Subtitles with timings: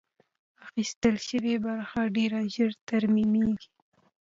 [0.65, 3.69] اخیستل شوې برخه ډېر ژر ترمیمېږي.